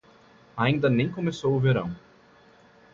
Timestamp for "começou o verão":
1.11-1.95